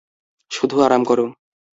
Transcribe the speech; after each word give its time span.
শুধু 0.51 0.75
আরাম 0.81 1.01
করো। 1.03 1.25